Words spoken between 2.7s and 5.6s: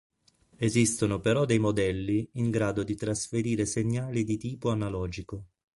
di trasferire segnali di tipo analogico.